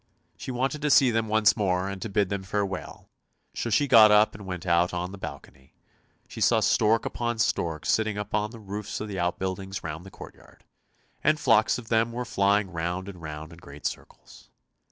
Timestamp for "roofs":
8.59-8.99